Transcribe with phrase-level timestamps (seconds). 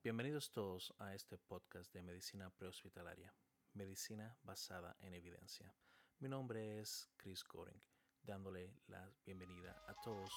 [0.00, 3.34] Bienvenidos todos a este podcast de medicina prehospitalaria,
[3.74, 5.74] medicina basada en evidencia.
[6.20, 7.82] Mi nombre es Chris Goring,
[8.22, 10.30] dándole la bienvenida a todos.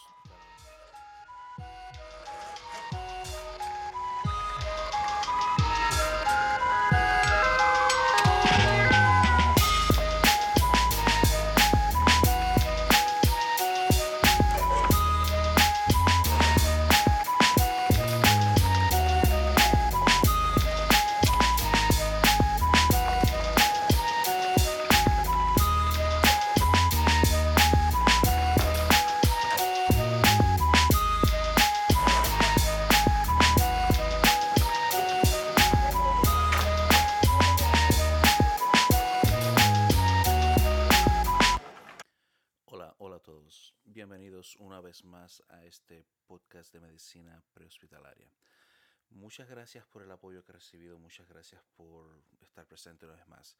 [51.11, 53.57] Muchas gracias por estar presente una vez más.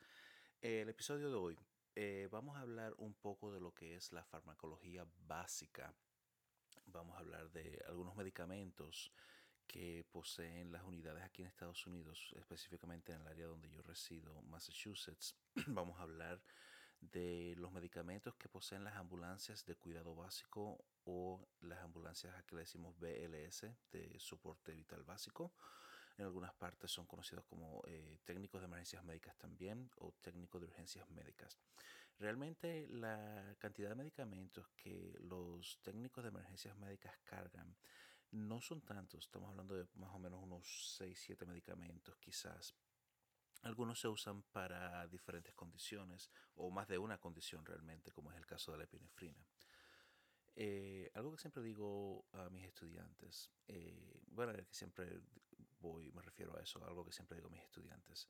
[0.62, 1.60] El episodio de hoy
[1.96, 5.94] eh, vamos a hablar un poco de lo que es la farmacología básica.
[6.86, 9.12] Vamos a hablar de algunos medicamentos
[9.68, 14.42] que poseen las unidades aquí en Estados Unidos, específicamente en el área donde yo resido,
[14.44, 15.36] Massachusetts.
[15.68, 16.42] vamos a hablar
[17.02, 22.56] de los medicamentos que poseen las ambulancias de cuidado básico o las ambulancias a que
[22.56, 25.52] le decimos BLS de soporte vital básico.
[26.22, 30.68] En algunas partes son conocidos como eh, técnicos de emergencias médicas también o técnicos de
[30.68, 31.58] urgencias médicas.
[32.20, 37.76] Realmente la cantidad de medicamentos que los técnicos de emergencias médicas cargan
[38.30, 39.26] no son tantos.
[39.26, 42.76] Estamos hablando de más o menos unos 6-7 medicamentos quizás
[43.64, 48.46] algunos se usan para diferentes condiciones o más de una condición realmente, como es el
[48.46, 49.44] caso de la epinefrina.
[50.56, 55.22] Eh, algo que siempre digo a mis estudiantes, eh, bueno, que siempre
[55.82, 58.28] voy, me refiero a eso, algo que siempre digo a mis estudiantes.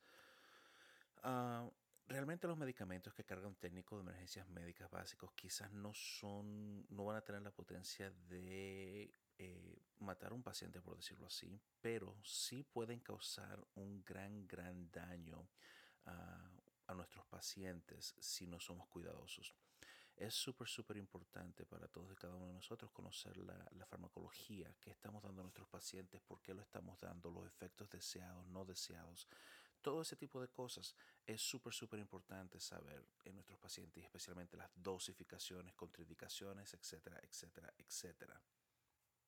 [1.23, 1.69] Uh,
[2.07, 7.05] realmente los medicamentos que carga un técnico de emergencias médicas básicos quizás no son, no
[7.05, 12.15] van a tener la potencia de eh, matar a un paciente, por decirlo así, pero
[12.23, 15.47] sí pueden causar un gran, gran daño
[16.05, 16.51] a,
[16.87, 19.55] a nuestros pacientes si no somos cuidadosos.
[20.15, 24.71] Es súper, súper importante para todos y cada uno de nosotros conocer la, la, farmacología
[24.79, 28.63] que estamos dando a nuestros pacientes, por qué lo estamos dando, los efectos deseados, no
[28.65, 29.27] deseados.
[29.81, 30.95] Todo ese tipo de cosas
[31.25, 38.39] es súper, súper importante saber en nuestros pacientes especialmente las dosificaciones, contraindicaciones, etcétera, etcétera, etcétera.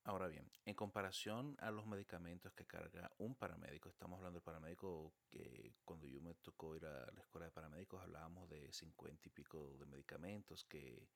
[0.06, 5.14] Ahora bien, en comparación a los medicamentos que carga un paramédico, estamos hablando del paramédico
[5.30, 9.30] que cuando yo me tocó ir a la escuela de paramédicos hablábamos de 50 y
[9.30, 11.08] pico de medicamentos que,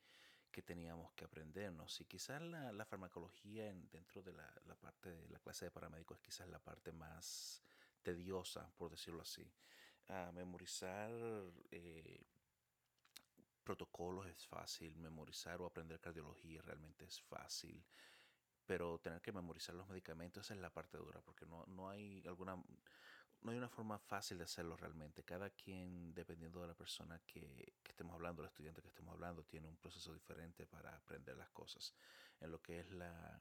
[0.51, 2.01] que teníamos que aprendernos.
[2.01, 5.71] Y quizás la, la farmacología en, dentro de la, la, parte de la clase de
[5.71, 7.63] paramédicos es quizás la parte más
[8.03, 9.53] tediosa, por decirlo así.
[10.09, 11.11] Uh, memorizar
[11.71, 12.25] eh,
[13.63, 17.85] protocolos es fácil, memorizar o aprender cardiología realmente es fácil
[18.69, 22.23] pero tener que memorizar los medicamentos esa es la parte dura porque no, no hay
[22.27, 22.55] alguna
[23.41, 27.73] no hay una forma fácil de hacerlo realmente cada quien dependiendo de la persona que,
[27.83, 31.49] que, estemos hablando el estudiante que estemos hablando tiene un proceso diferente para aprender las
[31.49, 31.95] cosas
[32.41, 33.41] en lo que es la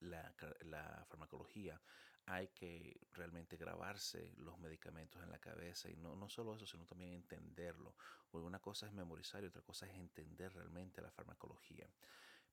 [0.00, 1.80] la, la farmacología
[2.26, 6.84] hay que realmente grabarse los medicamentos en la cabeza y no, no solo eso, sino
[6.84, 7.94] también entenderlo.
[8.28, 11.88] Porque una cosa es memorizar y otra cosa es entender realmente la farmacología.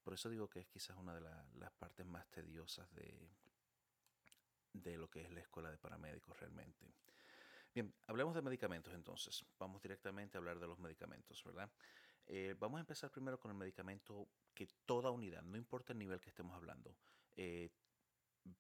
[0.04, 3.30] Por eso digo que es quizás una de la, las partes más tediosas de,
[4.74, 6.86] de lo que es la escuela de paramédicos realmente.
[7.74, 9.46] Bien, hablemos de medicamentos entonces.
[9.58, 11.72] Vamos directamente a hablar de los medicamentos, ¿verdad?
[12.28, 16.22] Eh, vamos a empezar primero con el medicamento que toda unidad, no importa el nivel
[16.22, 16.96] que estemos hablando,
[17.36, 17.70] eh,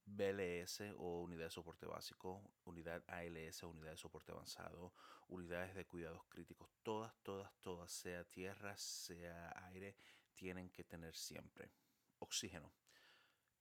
[0.05, 4.93] BLS o unidad de soporte básico, unidad ALS unidad de soporte avanzado,
[5.27, 9.95] unidades de cuidados críticos, todas, todas, todas, sea tierra, sea aire,
[10.35, 11.71] tienen que tener siempre
[12.19, 12.71] oxígeno.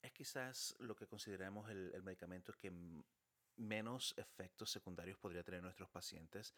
[0.00, 2.72] Es quizás lo que consideramos el, el medicamento que
[3.56, 6.54] menos efectos secundarios podría tener nuestros pacientes,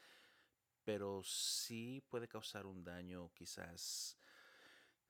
[0.84, 4.18] pero sí puede causar un daño quizás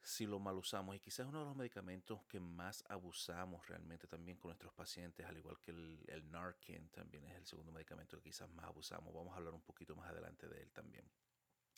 [0.04, 4.36] si lo mal usamos y quizás uno de los medicamentos que más abusamos realmente también
[4.36, 8.24] con nuestros pacientes, al igual que el, el Narcan también es el segundo medicamento que
[8.24, 9.14] quizás más abusamos.
[9.14, 11.10] Vamos a hablar un poquito más adelante de él también.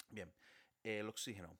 [0.09, 0.33] Bien,
[0.83, 1.57] el oxígeno.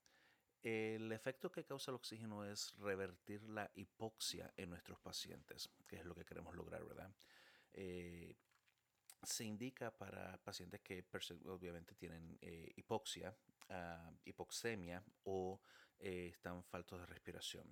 [0.63, 6.05] El efecto que causa el oxígeno es revertir la hipoxia en nuestros pacientes, que es
[6.05, 7.15] lo que queremos lograr, ¿verdad?
[7.73, 8.35] Eh,
[9.23, 11.05] se indica para pacientes que
[11.47, 13.37] obviamente tienen eh, hipoxia,
[13.71, 15.61] uh, hipoxemia o
[15.99, 17.67] eh, están faltos de respiración.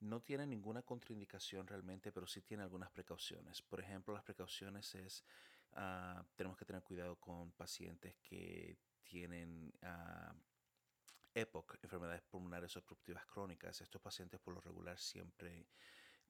[0.00, 3.62] No tiene ninguna contraindicación realmente, pero sí tiene algunas precauciones.
[3.62, 5.24] Por ejemplo, las precauciones es,
[5.72, 10.34] uh, tenemos que tener cuidado con pacientes que tienen uh,
[11.40, 13.80] EPOC, enfermedades pulmonares obstructivas crónicas.
[13.80, 15.68] Estos pacientes por lo regular siempre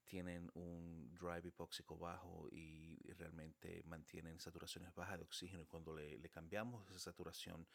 [0.08, 6.18] tienen un drive hipóxico bajo y realmente mantienen saturaciones bajas de oxígeno y cuando le,
[6.30, 7.66] cambiamos esa saturación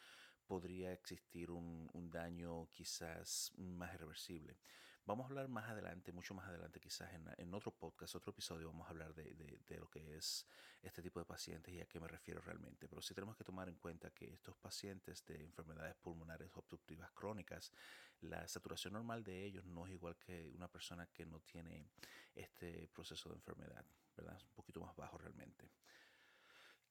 [0.48, 4.58] podría existir un, daño quizás más irreversible.
[5.06, 8.68] Vamos a hablar más adelante, mucho más adelante quizás en, en otro podcast, otro episodio,
[8.68, 10.48] vamos a hablar de, de, de, lo que es
[10.82, 12.88] este tipo de pacientes y a qué me refiero realmente.
[12.88, 17.74] Pero sí tenemos que tomar en cuenta que estos pacientes de enfermedades pulmonares obstructivas crónicas,
[18.22, 21.86] la saturación normal de ellos no es igual que una persona que no tiene
[22.34, 23.84] este proceso de enfermedad,
[24.16, 24.38] ¿verdad?
[24.38, 25.70] Es un poquito más bajo realmente.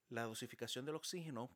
[0.09, 1.49] La dosificación del oxígeno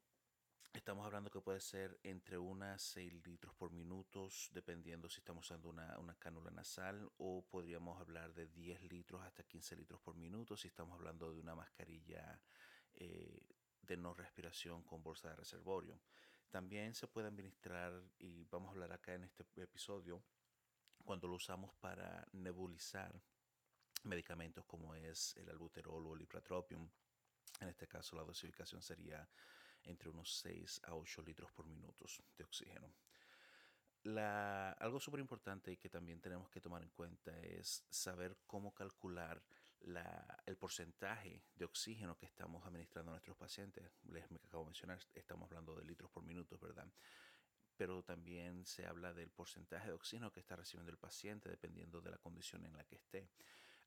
[0.74, 5.70] Estamos hablando que puede ser entre unas 6 litros por minuto, dependiendo si estamos usando
[5.70, 10.56] una, una, cánula nasal, o podríamos hablar de 10 litros hasta 15 litros por minuto
[10.56, 12.40] si estamos hablando de una mascarilla
[12.96, 13.42] eh,
[13.82, 16.00] de no respiración con bolsa de reservorio.
[16.50, 20.24] También se puede administrar, y vamos a hablar acá en este episodio,
[21.04, 23.22] cuando lo usamos para nebulizar
[24.04, 26.90] medicamentos como es el albuterol o el ipratropium.
[27.60, 29.28] En este caso la dosificación sería
[29.88, 32.06] entre unos 6 a 8 litros por minuto
[32.38, 32.94] de oxígeno.
[34.04, 38.74] La, algo súper importante y que también tenemos que tomar en cuenta es saber cómo
[38.74, 39.42] calcular
[39.82, 43.92] la, el porcentaje de oxígeno que estamos administrando a nuestros pacientes.
[44.04, 46.88] Les me acabo de mencionar, estamos hablando de litros por minuto, ¿verdad?
[47.76, 52.12] Pero también se habla del porcentaje de oxígeno que está recibiendo el paciente dependiendo de
[52.12, 53.30] la condición en la que esté.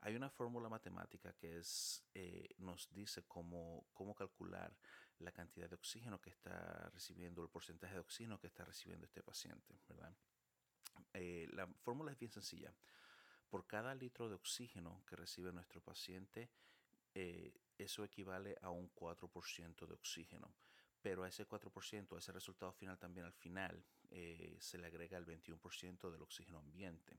[0.03, 4.75] Hay una fórmula matemática que es, eh, nos dice cómo, cómo calcular
[5.21, 9.23] la cantidad de oxígeno que está recibiendo, el porcentaje de oxígeno que está recibiendo este
[9.23, 10.15] paciente, ¿verdad?
[11.13, 12.75] Eh, la fórmula es bien sencilla.
[13.49, 16.51] Por cada litro de oxígeno que recibe nuestro paciente,
[17.15, 20.55] eh, eso equivale a un 4% de oxígeno.
[21.03, 25.19] Pero a ese 4%, a ese resultado final también al final, eh, se le agrega
[25.19, 27.19] el 21% del oxígeno ambiente.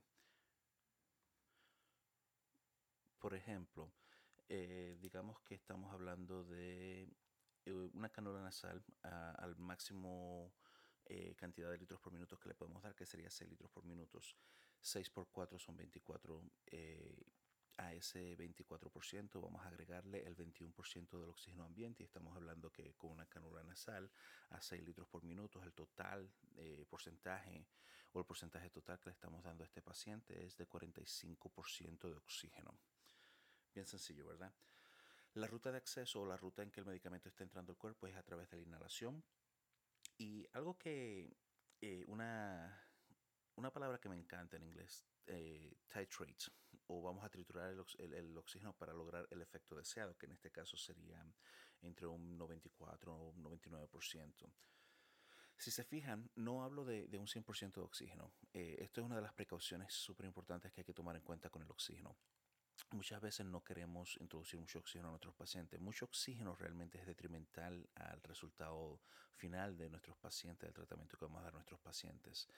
[3.18, 3.92] Por ejemplo,
[4.98, 7.08] digamos que estamos hablando de
[7.66, 10.52] una cánula nasal al máximo
[11.06, 13.84] eh, cantidad de litros por minuto que le podemos dar, que sería 6 litros por
[13.84, 14.20] minuto.
[14.80, 16.42] 6 por 4 son 24.
[16.66, 17.26] Eh,
[17.78, 22.92] a ese 24% vamos a agregarle el 21% del oxígeno ambiente y estamos hablando que
[22.94, 24.10] con una cánula nasal
[24.50, 26.30] a 6 litros por minuto el total
[26.90, 27.66] porcentaje
[28.12, 32.16] o el porcentaje total que le estamos dando a este paciente es de 45% de
[32.16, 32.78] oxígeno.
[33.74, 34.52] Bien sencillo, ¿verdad?
[35.34, 38.06] La ruta de acceso o la ruta en que el medicamento está entrando al cuerpo
[38.06, 39.24] es a través de la inhalación.
[40.18, 41.34] Y algo que,
[41.80, 42.78] eh, una,
[43.56, 46.52] una palabra que me encanta en inglés, eh, titrate,
[46.88, 50.50] o vamos a triturar el, el, oxígeno para lograr el efecto deseado, que en este
[50.50, 51.24] caso sería
[51.80, 54.52] entre un 94 o un 99%.
[55.56, 58.32] Si se fijan, no hablo de, de un 100% de oxígeno.
[58.52, 61.48] Eh, esto es una de las precauciones súper importantes que hay que tomar en cuenta
[61.48, 62.18] con el oxígeno
[62.90, 65.80] muchas veces no queremos introducir mucho oxígeno a nuestros pacientes.
[65.80, 69.00] Mucho oxígeno realmente es detrimental al resultado
[69.34, 72.48] final de nuestros pacientes, del tratamiento que vamos a dar a nuestros pacientes.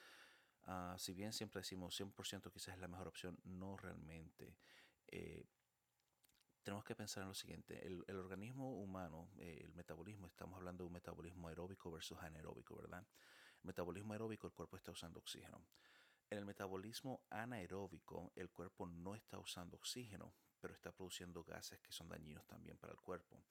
[0.67, 4.57] Uh, si bien siempre decimos 100% quizás es la mejor opción, no realmente.
[5.07, 5.45] Eh,
[6.63, 10.83] tenemos que pensar en lo siguiente, el, el organismo humano, eh, el metabolismo, estamos hablando
[10.83, 13.05] de un metabolismo aeróbico versus anaeróbico, ¿verdad?
[13.61, 15.61] El metabolismo aeróbico, el cuerpo está usando oxígeno.
[16.29, 21.91] En el metabolismo anaeróbico, el cuerpo no está usando oxígeno, pero está produciendo gases que
[21.91, 23.43] son dañinos también para el cuerpo.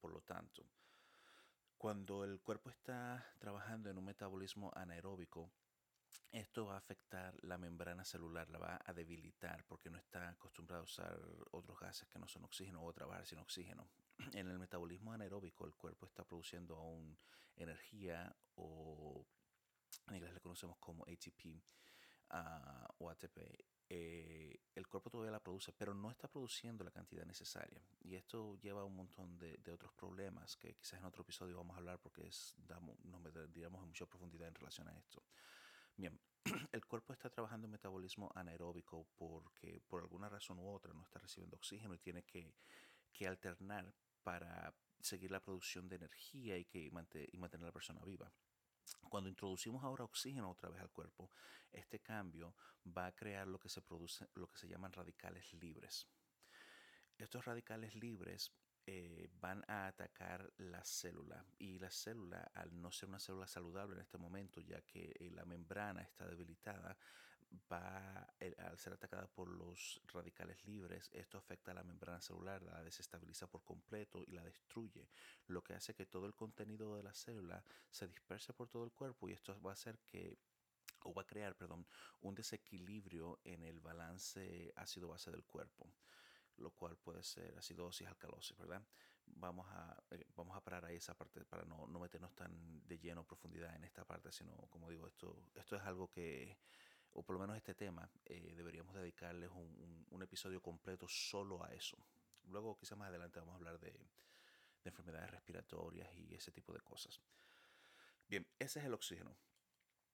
[0.00, 0.66] Por lo tanto,
[1.76, 5.52] cuando el cuerpo está trabajando en un metabolismo anaeróbico,
[6.30, 10.82] esto va a afectar la membrana celular, la va a debilitar porque no está acostumbrado
[10.82, 11.20] a usar
[11.50, 13.90] otros gases que no son oxígeno o trabajar sin oxígeno.
[14.32, 17.18] En el metabolismo anaeróbico el cuerpo está produciendo aún
[17.56, 19.26] energía o
[20.08, 21.62] en inglés le conocemos como ATP
[22.98, 23.38] o ATP,
[23.88, 27.82] eh, el cuerpo todavía la produce, pero no está produciendo la cantidad necesaria.
[28.00, 31.58] Y esto lleva a un montón de, de, otros problemas que quizás en otro episodio
[31.58, 35.22] vamos a hablar porque es, damos, nos meteríamos en mucha profundidad en relación a esto.
[35.96, 36.18] Bien,
[36.72, 41.18] el cuerpo está trabajando en metabolismo anaeróbico porque por alguna razón u otra no está
[41.18, 42.54] recibiendo oxígeno y tiene que,
[43.12, 48.00] que alternar para seguir la producción de energía y, que, y mantener a la persona
[48.04, 48.32] viva.
[49.08, 51.30] Cuando introducimos ahora oxígeno otra vez al cuerpo,
[51.70, 52.54] este cambio
[52.86, 56.08] va a crear lo que se produce, lo que se llaman radicales libres.
[57.18, 58.52] Estos radicales libres
[58.84, 63.94] eh, van a atacar la célula y la célula, al no ser una célula saludable
[63.94, 66.96] en este momento, ya que eh, la membrana está debilitada,
[67.70, 72.82] va, al ser atacada por los radicales libres, esto afecta a la membrana celular, la
[72.82, 75.08] desestabiliza por completo y la destruye,
[75.46, 78.92] lo que hace que todo el contenido de la célula se disperse por todo el
[78.92, 80.38] cuerpo y esto va a hacer que
[81.04, 81.86] o va a crear, perdón,
[82.20, 85.92] un desequilibrio en el balance ácido-base del cuerpo,
[86.58, 88.82] lo cual puede ser acidosis, alcalosis, ¿verdad?
[89.26, 92.98] Vamos a, eh, vamos a parar ahí esa parte para no, no meternos tan de
[92.98, 96.58] lleno profundidad en esta parte, sino, como digo, esto, esto es algo que,
[97.12, 101.72] o por lo menos este tema, eh, deberíamos dedicarles un, un, episodio completo solo a
[101.72, 101.96] eso.
[102.44, 106.80] Luego, quizás más adelante, vamos a hablar de, de enfermedades respiratorias y ese tipo de
[106.80, 107.20] cosas.
[108.28, 109.36] Bien, ese es el oxígeno.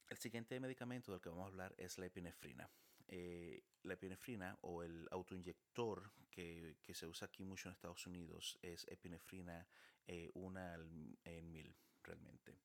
[0.08, 2.68] El siguiente medicamento del que vamos a hablar es la epinefrina.
[3.06, 8.58] Eh, la epinefrina o el autoinyector que, que, se usa aquí mucho en Estados Unidos
[8.60, 9.66] es epinefrina
[10.06, 10.74] eh, una
[11.24, 12.58] en mil realmente.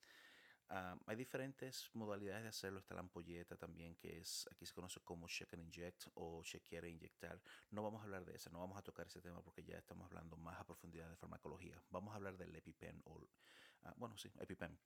[0.70, 2.80] Uh, hay diferentes modalidades de hacerlo.
[2.80, 6.86] Está la ampolleta también, que es aquí se conoce como check and inject o chequear
[6.86, 7.42] e inyectar.
[7.72, 10.06] No vamos a hablar de eso, no vamos a tocar ese tema porque ya estamos
[10.06, 11.82] hablando más a profundidad de farmacología.
[11.90, 14.78] Vamos a hablar del EpiPen o, uh, bueno, sí, EpiPen.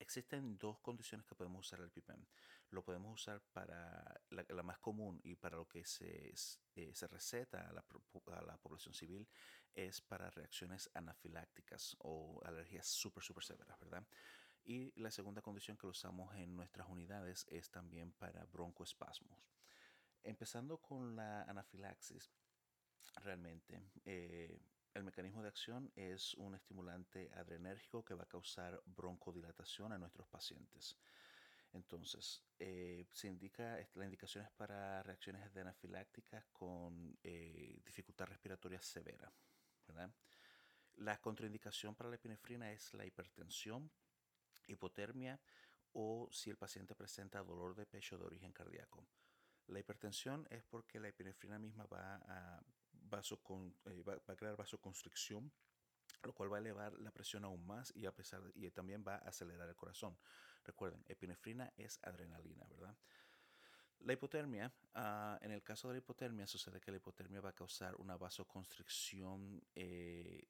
[0.00, 2.26] Existen dos condiciones que podemos usar el EpiPen.
[2.70, 6.32] Lo podemos usar para la, la más común y para lo que se,
[6.74, 7.84] eh, se receta a la,
[8.32, 9.28] a la, población civil
[9.74, 14.06] es para reacciones anafilácticas o alergias súper, súper severas, ¿verdad?
[14.68, 19.40] Y la segunda condición que lo usamos en nuestras unidades es también para broncoespasmos.
[20.22, 22.30] Empezando con la anafilaxis,
[23.22, 24.60] realmente eh,
[24.92, 30.28] el mecanismo de acción es un estimulante adrenérgico que va a causar broncodilatación a nuestros
[30.28, 30.98] pacientes.
[31.72, 38.82] Entonces, eh, se indica, la indicación es para reacciones de anafilácticas con eh, dificultad respiratoria
[38.82, 39.32] severa.
[39.86, 40.12] ¿verdad?
[40.96, 43.90] La contraindicación para la epinefrina es la hipertensión,
[44.68, 45.40] hipotermia
[45.92, 49.06] o si el paciente presenta dolor de pecho de origen cardíaco.
[49.66, 52.62] La hipertensión es porque la epinefrina misma va a
[53.86, 55.50] eh, va, va, crear vasoconstricción,
[56.22, 59.16] lo cual va a elevar la presión aún más y, a pesar y también va
[59.16, 60.16] a acelerar el corazón.
[60.64, 62.96] Recuerden, epinefrina es adrenalina, ¿verdad?
[64.00, 67.54] La hipotermia, uh, en el caso de la hipotermia, sucede que la hipotermia va a
[67.54, 70.46] causar una vasoconstricción eh,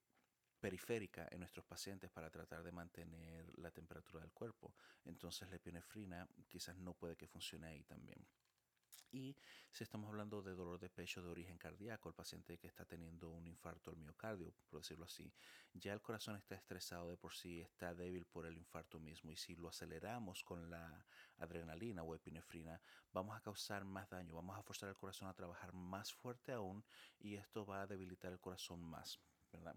[0.60, 4.74] periférica en nuestros pacientes para tratar de mantener la temperatura del cuerpo.
[5.04, 8.26] Entonces la epinefrina quizás no puede que funcione ahí también.
[9.10, 9.34] Y
[9.70, 13.30] si estamos hablando de dolor de pecho de origen cardíaco, el paciente que está teniendo
[13.30, 15.32] un infarto al miocardio, por decirlo así,
[15.72, 19.36] ya el corazón está estresado de por sí, está débil por el infarto mismo y
[19.36, 21.06] si lo aceleramos con la
[21.38, 22.80] adrenalina o epinefrina,
[23.12, 26.84] vamos a causar más daño, vamos a forzar el corazón a trabajar más fuerte aún
[27.18, 29.18] y esto va a debilitar el corazón más,
[29.52, 29.76] ¿verdad?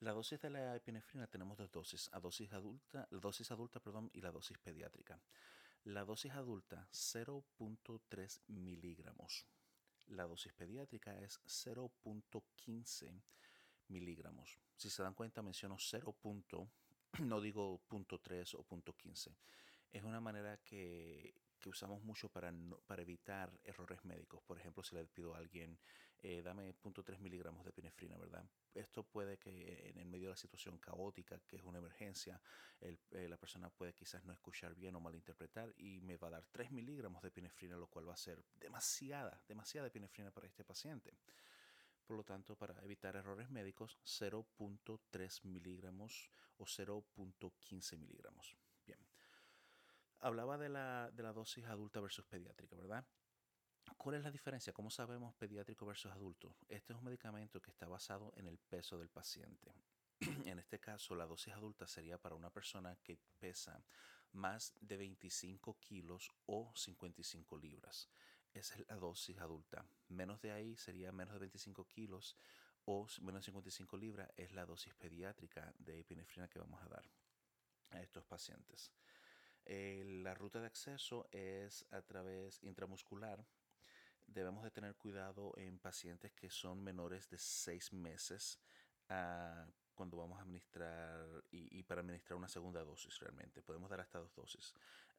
[0.00, 4.10] La dosis de la epinefrina tenemos dos dosis, a dosis adulta, la dosis adulta perdón,
[4.14, 5.20] y la dosis pediátrica.
[5.84, 9.44] La dosis adulta 0.3 miligramos.
[10.06, 13.22] La dosis pediátrica es 0.15
[13.88, 14.58] miligramos.
[14.76, 16.14] Si se dan cuenta menciono 0.
[17.18, 19.34] no digo .3 o .15.
[19.90, 22.52] Es una manera que, que usamos mucho para,
[22.86, 24.42] para evitar errores médicos.
[24.42, 25.78] Por ejemplo, si le pido a alguien,
[26.20, 28.44] eh, dame 0.3 miligramos de epinefrina, ¿verdad?
[28.74, 32.40] Esto puede que en el medio de la situación caótica, que es una emergencia,
[32.80, 32.98] eh,
[33.28, 36.72] la persona puede quizás no escuchar bien o malinterpretar y me va a dar 3
[36.72, 41.16] miligramos de epinefrina, lo cual va a ser demasiada, demasiada epinefrina para este paciente.
[42.04, 48.56] Por lo tanto, para evitar errores médicos, 0.3 miligramos o 0.15 miligramos.
[48.84, 48.98] Bien.
[50.20, 53.06] Hablaba de la, de la dosis adulta versus pediátrica, ¿verdad?
[53.96, 54.72] ¿Cuál es la diferencia?
[54.72, 56.54] ¿Cómo sabemos pediátrico versus adulto?
[56.68, 59.72] Este es un medicamento que está basado en el peso del paciente.
[60.20, 63.84] en este caso, la dosis adulta sería para una persona que pesa
[64.32, 68.08] más de 25 kilos o 55 libras.
[68.52, 69.84] Esa es la dosis adulta.
[70.08, 72.36] Menos de ahí sería menos de 25 kilos
[72.84, 77.04] o menos de 55 libras es la dosis pediátrica de epinefrina que vamos a dar
[77.90, 78.92] a estos pacientes.
[79.64, 83.44] Eh, la ruta de acceso es a través intramuscular.
[84.28, 88.60] Debemos de tener cuidado en pacientes que son menores de 6 meses
[89.10, 93.62] uh, cuando vamos a administrar y, y, para administrar una segunda dosis realmente.
[93.62, 94.72] Podemos dar hasta dos dosis.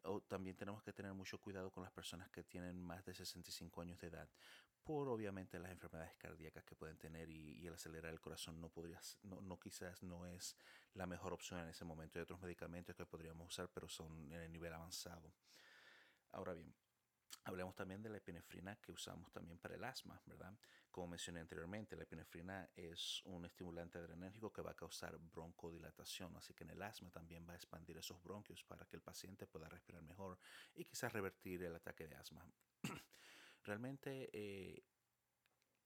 [0.04, 3.82] O también tenemos que tener mucho cuidado con las personas que tienen más de 65
[3.82, 4.30] años de edad
[4.89, 8.70] por obviamente las enfermedades cardíacas que pueden tener y, y el acelerar el corazón no
[8.70, 10.56] podría, no, no, quizás no es
[10.96, 12.18] la mejor opción en ese momento.
[12.18, 15.32] Hay otros medicamentos que podríamos usar, pero son en el nivel avanzado.
[16.32, 16.74] Ahora bien,
[17.43, 20.53] hablemos también de la epinefrina que usamos también para el asma, ¿verdad?
[20.91, 26.53] Como mencioné anteriormente, la epinefrina es un estimulante adrenérgico que va a causar broncodilatación, así
[26.53, 29.69] que en el asma también va a expandir esos bronquios para que el paciente pueda
[29.69, 30.38] respirar mejor
[30.75, 32.45] y quizás revertir el ataque de asma.
[33.63, 34.83] Realmente eh,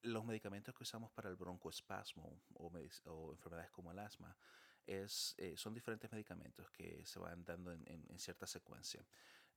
[0.02, 2.72] los medicamentos que usamos para el broncoespasmo o,
[3.04, 4.36] o enfermedades como el asma
[4.86, 9.04] es, eh, son diferentes medicamentos que se van dando en, en cierta secuencia.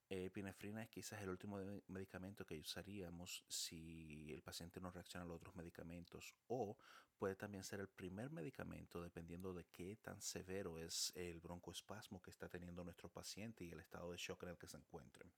[0.09, 5.35] Epinefrina es quizás el último medicamento que usaríamos si el paciente no reacciona a los
[5.35, 6.77] otros medicamentos o
[7.17, 12.29] puede también ser el primer medicamento dependiendo de qué tan severo es el broncoespasmo que
[12.29, 15.29] está teniendo nuestro paciente y el estado de shock en el que se encuentre.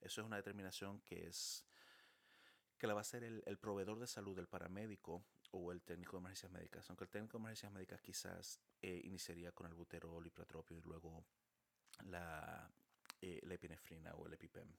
[0.00, 1.64] Eso es una determinación que es
[2.78, 6.20] que la va a hacer el, proveedor de salud, el paramédico o el técnico de
[6.20, 6.88] emergencias médicas.
[6.90, 11.24] Aunque el técnico de emergencias médicas quizás eh, iniciaría con el buterol, ipratropio y luego
[12.04, 12.70] la
[13.20, 14.76] eh, la epinefrina o el EpiPen.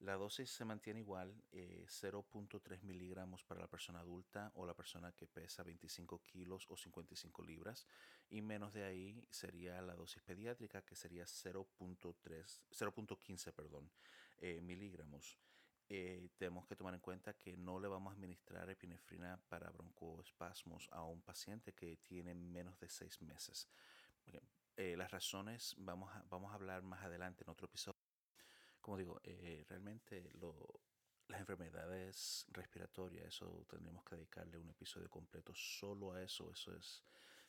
[0.00, 5.12] La dosis se mantiene igual, 0.3 eh, miligramos para la persona adulta o la persona
[5.12, 7.86] que pesa 25 kilos o 55 libras
[8.30, 13.90] y menos de ahí sería la dosis pediátrica que sería 0.3, 0.15 perdón,
[14.38, 15.38] eh, miligramos.
[15.86, 21.04] tenemos que tomar en cuenta que no le vamos a administrar epinefrina para broncoespasmos a
[21.04, 23.68] un paciente que tiene menos de 6 meses.
[24.76, 27.98] Eh, las razones vamos a, vamos a hablar más adelante en otro episodio.
[28.80, 30.32] Como digo, eh, realmente
[31.28, 36.50] las enfermedades respiratorias, eso tendríamos que dedicarle un episodio completo solo a eso.
[36.50, 37.04] Eso es.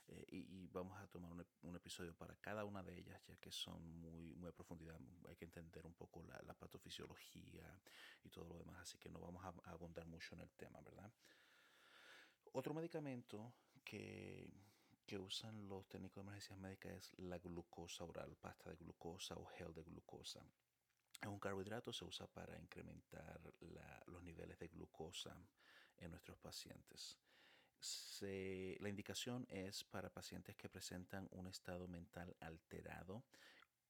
[0.08, 3.82] Eh, y, vamos a tomar un, episodio para cada una de ellas, ya que son
[4.01, 5.00] muy, muy a profundidad.
[5.30, 7.80] Hay que entender un poco la, la patofisiología
[8.24, 10.82] y todo lo demás, así que no vamos a, a abundar mucho en el tema,
[10.82, 11.12] ¿verdad?
[12.54, 14.50] Otro medicamento que
[15.12, 19.46] que usan los técnicos de emergencias médicas es la glucosa oral, pasta de glucosa o
[19.46, 20.39] gel de glucosa.
[21.22, 23.41] Es un carbohidrato, se usa para incrementar
[24.06, 25.36] los niveles de glucosa
[25.98, 27.18] en nuestros pacientes.
[28.22, 33.25] la indicación es para pacientes que presentan un estado mental alterado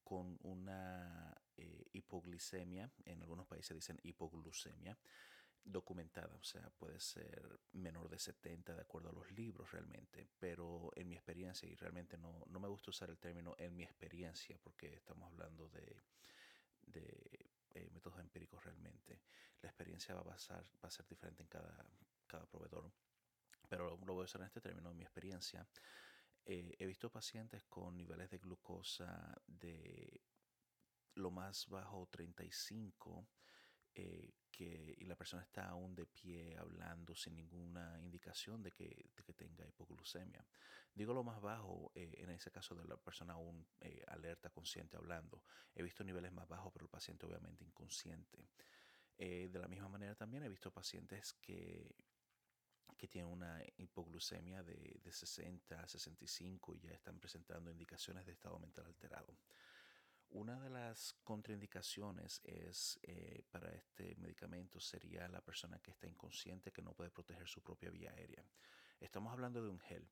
[0.03, 4.97] con una eh, hipoglicemia, en algunos países dicen hipoglucemia,
[5.63, 10.91] documentada, o sea, puede ser menor de 70 de acuerdo a los libros realmente, pero
[10.95, 14.57] en mi experiencia, y realmente no, no me gusta usar el término en mi experiencia
[14.63, 16.03] porque estamos hablando de,
[16.81, 19.21] de eh, métodos empíricos realmente,
[19.61, 21.85] la experiencia va a, pasar, va a ser diferente en cada,
[22.27, 22.91] cada proveedor,
[23.69, 25.67] pero lo voy a usar en este término, en mi experiencia.
[26.43, 30.21] Eh, he visto pacientes con niveles de glucosa de
[31.15, 33.27] lo más bajo 35
[33.93, 39.09] eh, que, y la persona está aún de pie hablando sin ninguna indicación de que,
[39.25, 40.45] que tenga hipoglucemia.
[40.93, 44.97] Digo lo más bajo eh, en ese caso de la persona aún eh, alerta, consciente,
[44.97, 45.43] hablando.
[45.74, 48.50] He visto niveles más bajos, pero el paciente obviamente inconsciente.
[49.17, 51.95] de la misma manera también he visto pacientes que,
[52.97, 58.33] que tienen una hipoglucemia de, de 60 a 65 y ya están presentando indicaciones de
[58.33, 59.37] estado mental alterado.
[60.33, 66.72] Una de las contraindicaciones es eh, para este medicamento sería la persona que está inconsciente
[66.72, 68.46] que no puede proteger su propia vía aérea.
[69.01, 70.09] Estamos hablando de un gel.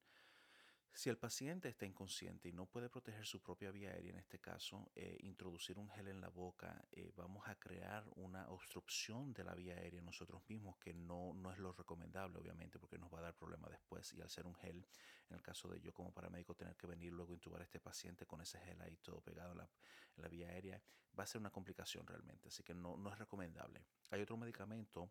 [0.93, 4.39] Si el paciente está inconsciente y no puede proteger su propia vía aérea, en este
[4.39, 9.43] caso, eh, introducir un gel en la boca, eh, vamos a crear una obstrucción de
[9.43, 13.19] la vía aérea nosotros mismos, que no, no es lo recomendable, obviamente, porque nos va
[13.19, 14.13] a dar problemas después.
[14.13, 14.85] Y al ser un gel,
[15.29, 17.79] en el caso de yo como paramédico tener que venir luego a intubar a este
[17.79, 19.69] paciente con ese gel ahí todo pegado en la,
[20.17, 20.81] en la vía aérea,
[21.17, 23.85] va a ser una complicación realmente, así que no, no es recomendable.
[24.09, 25.09] Hay otro medicamento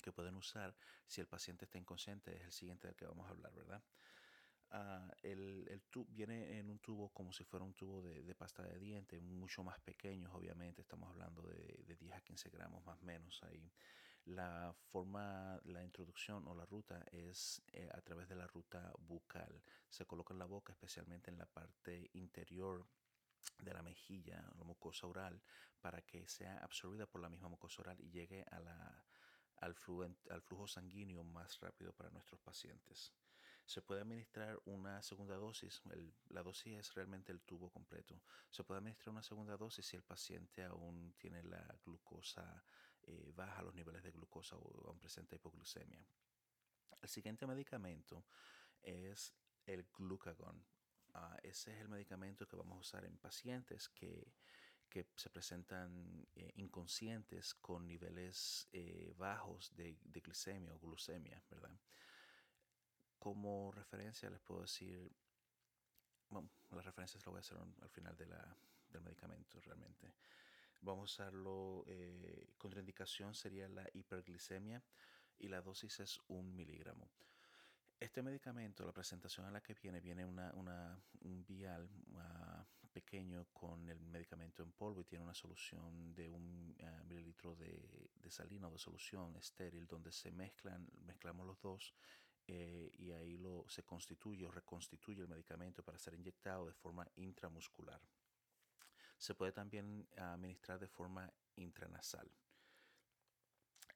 [0.00, 3.30] que pueden usar si el paciente está inconsciente, es el siguiente del que vamos a
[3.30, 3.82] hablar, ¿verdad?
[4.70, 8.78] Ah, el, el viene en un tubo como si fuera un tubo de, pasta de
[8.78, 13.04] dientes, mucho más pequeños, obviamente, estamos hablando de, de 10 a 15 gramos más o
[13.04, 13.72] menos ahí.
[14.26, 19.62] La forma, la introducción o la ruta es eh, a través de la ruta bucal.
[19.88, 22.86] Se coloca en la boca, especialmente en la parte interior
[23.58, 25.40] de la mejilla, la mucosa oral,
[25.80, 29.04] para que sea absorbida por la misma mucosa oral y llegue a la,
[29.56, 29.74] al,
[30.30, 33.14] al flujo sanguíneo más rápido para nuestros pacientes.
[33.68, 35.82] Se puede administrar una segunda dosis,
[36.30, 38.18] la dosis es realmente el tubo completo.
[38.50, 42.64] Se puede administrar una segunda dosis si el paciente aún tiene la glucosa
[43.02, 46.02] eh, baja, los niveles de glucosa o aún presenta hipoglucemia.
[47.02, 48.24] El siguiente medicamento
[48.80, 49.34] es
[49.66, 50.64] el glucagon.
[51.12, 54.32] Ah, ese es el medicamento que vamos a usar en pacientes que,
[55.14, 61.78] se presentan eh, inconscientes con niveles eh, bajos de, de, glicemia o glucemia, ¿verdad?
[63.18, 65.10] Como referencia les puedo decir,
[66.30, 68.56] bueno, las referencias las voy a hacer al final de la,
[68.90, 70.14] del medicamento realmente.
[70.80, 74.82] Vamos a usarlo, eh, contraindicación sería la hiperglicemia.
[75.40, 77.08] y la dosis es un miligramo.
[78.00, 80.52] Este medicamento, la presentación a la que viene, viene una,
[81.20, 86.76] un vial uh, pequeño con el medicamento en polvo y tiene una solución de un
[86.80, 91.94] uh, mililitro de, de, salina o de solución estéril donde se mezclan, mezclamos los dos
[92.50, 97.06] eh, y ahí lo, se constituye o reconstituye el medicamento para ser inyectado de forma
[97.16, 98.00] intramuscular.
[99.18, 102.32] Se puede también administrar de forma intranasal.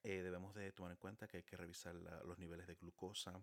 [0.02, 3.42] Eh, debemos de tomar en cuenta que hay que revisar los niveles de glucosa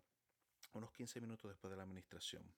[0.73, 2.53] unos 15 minutos después de la administración.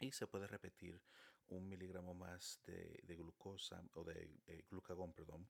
[0.00, 1.00] Y se puede repetir
[1.48, 5.48] un miligramo más de, de glucosa o de eh, glucagón, perdón,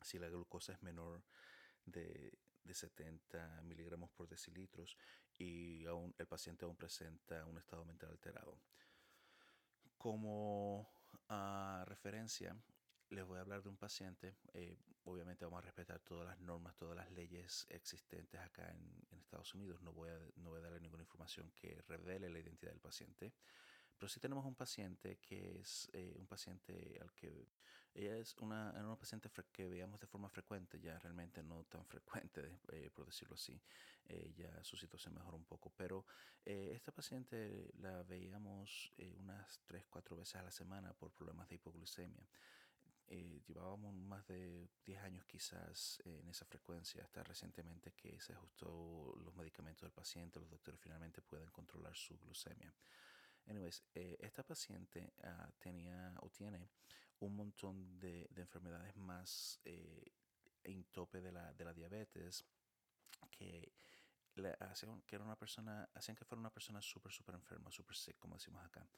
[0.00, 1.22] si la glucosa es menor
[1.84, 2.32] de,
[2.64, 4.96] de 70 miligramos por decilitros
[5.38, 8.58] y aún, el paciente aún presenta un estado mental alterado.
[9.96, 10.88] Como
[11.28, 12.56] uh, referencia,
[13.10, 14.36] les voy a hablar de un paciente.
[14.54, 19.18] Eh, obviamente vamos a respetar todas las normas, todas las leyes existentes acá en, en
[19.20, 19.80] Estados Unidos.
[19.82, 23.32] No voy, a, no voy a darle ninguna información que revele la identidad del paciente.
[23.96, 27.48] Pero sí tenemos un paciente que es eh, un paciente al que
[27.94, 32.58] ella es una, una paciente que veíamos de forma frecuente, ya realmente no tan frecuente,
[32.72, 33.60] eh, por decirlo así.
[34.08, 35.72] Eh, ya su situación mejoró un poco.
[35.76, 36.04] Pero
[36.44, 41.48] eh, esta paciente la veíamos eh, unas 3, 4 veces a la semana por problemas
[41.48, 42.26] de hipoglucemia.
[43.14, 49.14] Eh, llevábamos más de 10 años quizás en esa frecuencia, hasta recientemente que se ajustó
[49.22, 52.72] los medicamentos del paciente, los doctores finalmente pueden controlar su glucemia.
[53.46, 56.70] Anyways, eh, esta paciente uh, tenía o tiene
[57.18, 60.12] un montón de, de enfermedades más eh,
[60.64, 62.46] en tope de la, de la diabetes
[63.30, 63.72] que
[64.60, 68.18] hacían que era una persona, hacían que fuera una persona súper, súper enferma, súper sick,
[68.18, 68.88] como decimos acá.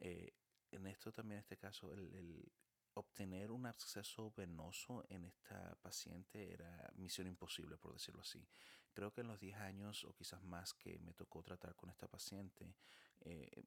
[0.00, 0.32] Eh,
[0.70, 2.52] en esto también, en este caso, el, el,
[2.94, 8.46] obtener un acceso venoso en esta paciente era misión imposible, por decirlo así.
[8.94, 12.08] Creo que en los 10 años o quizás más que me tocó tratar con esta
[12.08, 12.74] paciente,
[13.20, 13.64] eh,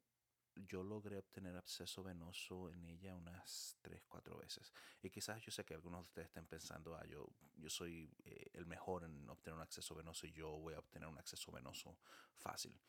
[0.56, 4.72] yo logré obtener acceso venoso en ella unas 3, 4 veces.
[5.02, 8.50] Y quizás yo sé que algunos de ustedes estén pensando, ah, yo, yo soy eh,
[8.54, 11.98] el mejor en obtener un acceso venoso y yo voy a obtener un acceso venoso
[12.36, 12.80] fácil.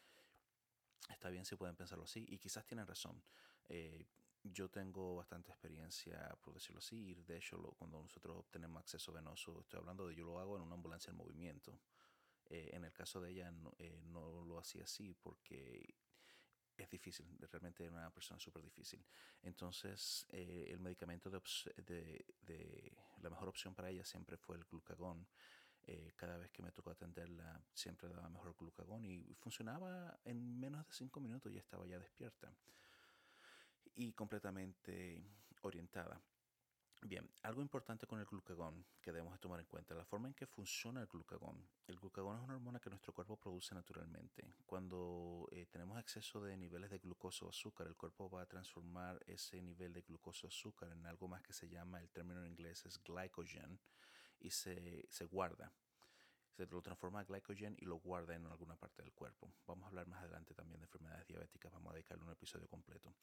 [1.08, 3.22] Está bien si pueden pensarlo así y quizás tienen razón.
[3.68, 4.06] Eh,
[4.42, 9.12] yo tengo bastante experiencia, por decirlo así, y de hecho lo, cuando nosotros obtenemos acceso
[9.12, 11.78] venoso, estoy hablando de yo lo hago en una ambulancia en movimiento.
[12.46, 15.94] Eh, en el caso de ella no, eh, no lo hacía así porque
[16.82, 19.04] es difícil, realmente era una persona súper difícil.
[19.42, 21.40] Entonces, eh, el medicamento de,
[21.82, 25.26] de, de, la mejor opción para ella siempre fue el glucagón.
[25.82, 30.86] Eh, cada vez que me tocó atenderla, siempre daba mejor glucagón y funcionaba en menos
[30.86, 32.52] de cinco minutos, ya estaba ya despierta
[33.96, 35.22] y completamente
[35.62, 36.20] orientada.
[37.02, 40.46] Bien, algo importante con el glucagón que debemos tomar en cuenta, la forma en que
[40.46, 41.66] funciona el glucagón.
[41.86, 44.52] El glucagón es una hormona que nuestro cuerpo produce naturalmente.
[44.66, 49.18] Cuando eh, tenemos exceso de niveles de glucosa o azúcar, el cuerpo va a transformar
[49.26, 52.48] ese nivel de glucosa o azúcar en algo más que se llama, el término en
[52.48, 53.80] inglés es glycogen,
[54.38, 55.72] y se, se guarda.
[56.56, 59.54] Se lo transforma a glycogen y lo guarda en alguna parte del cuerpo.
[59.66, 63.14] Vamos a hablar más adelante también de enfermedades diabéticas, vamos a dedicarle un episodio completo.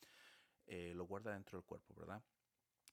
[0.65, 2.23] Eh, lo guarda dentro del cuerpo, ¿verdad?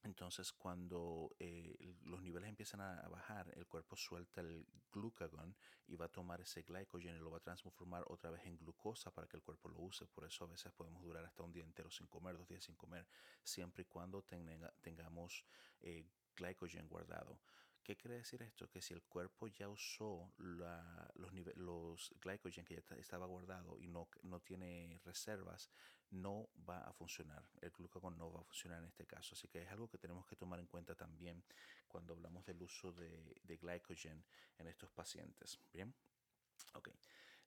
[0.04, 6.04] Entonces, cuando eh, los niveles empiezan a, bajar, el cuerpo suelta el glucagón y va
[6.04, 9.38] a tomar ese glycogen y lo va a transformar otra vez en glucosa para que
[9.38, 10.06] el cuerpo lo use.
[10.06, 12.76] Por eso a veces podemos durar hasta un día entero sin comer, dos días sin
[12.76, 13.06] comer,
[13.42, 15.42] siempre y cuando tenga, tengamos
[15.80, 17.40] eh, glycogen guardado.
[17.82, 18.68] ¿Qué quiere decir esto?
[18.68, 23.88] Que si el cuerpo ya usó la, los, los glycogen que ya estaba guardado y
[23.88, 25.70] no, no tiene reservas,
[26.14, 27.44] no va a funcionar.
[27.60, 29.34] El glucagón no va a funcionar en este caso.
[29.34, 31.42] Así que es algo que tenemos que tomar en cuenta también
[31.88, 34.24] cuando hablamos del uso de, de glycogen
[34.58, 35.58] en estos pacientes.
[35.72, 35.94] Bien.
[36.74, 36.88] Ok.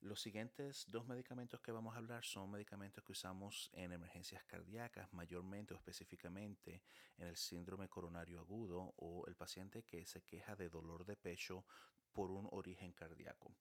[0.02, 5.12] Los siguientes dos medicamentos que vamos a hablar son medicamentos que usamos en emergencias cardíacas,
[5.12, 6.84] mayormente o específicamente
[7.18, 11.66] en el síndrome coronario agudo o el paciente que se queja de dolor de pecho
[12.14, 13.56] por un origen cardíaco.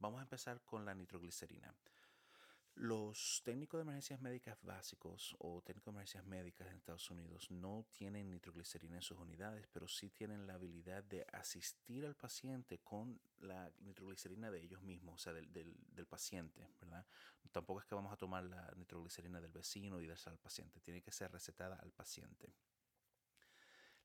[0.00, 1.72] Vamos a empezar con la nitroglicerina.
[2.76, 7.86] Los técnicos de emergencias médicas básicos o técnicos de emergencias médicas en Estados Unidos no
[7.90, 13.18] tienen nitroglicerina en sus unidades, pero sí tienen la habilidad de asistir al paciente con
[13.38, 17.06] la nitroglicerina de ellos mismos, o sea, del, del, del paciente, ¿verdad?
[17.50, 21.00] Tampoco es que vamos a tomar la nitroglicerina del vecino y dársela al paciente, tiene
[21.00, 22.52] que ser recetada al paciente.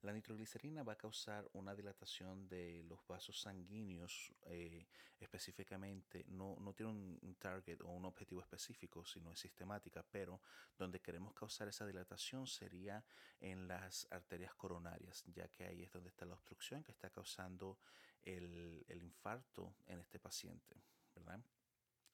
[0.02, 4.88] La nitroglicerina va a causar una dilatación de los vasos sanguíneos eh,
[5.20, 10.42] específicamente, no, no tiene un, target o un objetivo específico, sino es sistemática, pero
[10.76, 13.04] donde queremos causar esa dilatación sería
[13.40, 17.78] en las arterias coronarias, ya que ahí es donde está la obstrucción que está causando
[18.24, 20.82] el, el infarto en este paciente,
[21.14, 21.40] ¿verdad?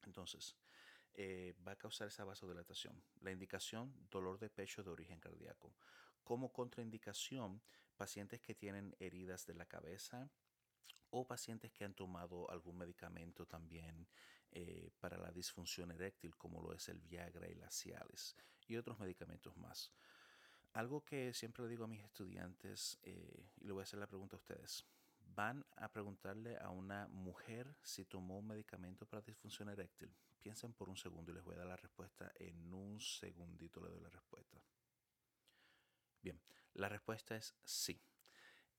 [0.03, 0.57] Entonces,
[1.19, 3.01] eh, va a causar esa vasodilatación.
[3.21, 5.73] La indicación, dolor de pecho de origen cardíaco.
[6.27, 7.61] Como contraindicación,
[7.95, 10.29] pacientes que tienen heridas de la cabeza
[11.09, 14.05] o pacientes que han tomado algún medicamento también
[14.51, 18.35] eh, para la disfunción eréctil, como lo es el Viagra y las Cialis,
[18.67, 19.93] y otros medicamentos más.
[20.73, 24.07] Algo que siempre le digo a mis estudiantes, eh, y le voy a hacer la
[24.07, 24.85] pregunta a ustedes,
[25.33, 30.13] van a preguntarle a una mujer si tomó un medicamento para disfunción eréctil.
[30.41, 33.91] Piensen por un segundo y les voy a dar la respuesta en un segundito le
[33.91, 34.61] doy la respuesta.
[36.27, 36.41] Bien,
[36.73, 37.97] la respuesta es sí.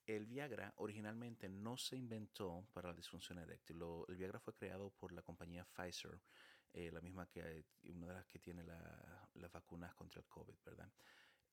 [0.04, 3.80] El Viagra originalmente no se inventó para la disfunción eréctil.
[4.06, 6.20] el Viagra fue creado por la compañía Pfizer,
[6.74, 10.92] eh, la misma que una de las que tiene las vacunas contra el COVID, ¿verdad?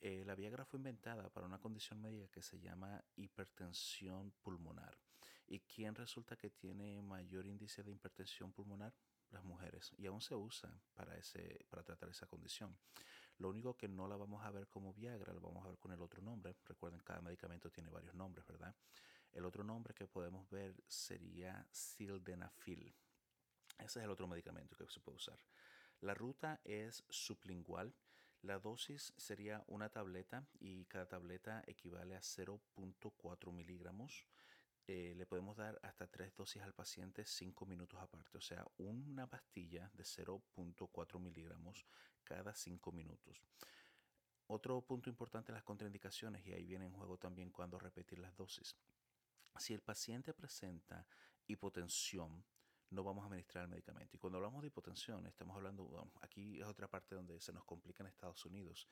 [0.01, 4.97] Eh, la Viagra fue inventada para una condición médica que se llama hipertensión pulmonar.
[5.47, 8.93] ¿Y quién resulta que tiene mayor índice de hipertensión pulmonar?
[9.31, 9.93] Las mujeres.
[9.97, 12.77] Y aún se usa para, ese, para tratar esa condición.
[13.37, 15.91] Lo único que no la vamos a ver como Viagra, la vamos a ver con
[15.91, 16.55] el otro nombre.
[16.65, 18.75] Recuerden, cada medicamento tiene varios nombres, ¿verdad?
[19.31, 22.95] El otro nombre que podemos ver sería sildenafil.
[23.77, 25.37] Ese es el otro medicamento que se puede usar.
[25.99, 27.93] La ruta es sublingual
[28.45, 34.27] la dosis sería una tableta y cada tableta equivale a 0.4 miligramos.
[34.87, 39.27] Eh, le podemos dar hasta tres dosis al paciente cinco minutos aparte, o sea, una
[39.27, 41.85] pastilla de 0.4 miligramos
[42.23, 43.41] cada cinco minutos.
[44.47, 48.75] Otro punto importante las contraindicaciones, y ahí viene en juego también cuando repetir las dosis.
[49.57, 51.07] Si el paciente presenta
[51.47, 52.45] hipotensión,
[52.91, 54.15] no vamos a administrar el medicamento.
[54.15, 58.03] Y cuando hablamos de hipotensión, estamos hablando, aquí es otra parte donde se nos complica
[58.03, 58.87] en Estados Unidos.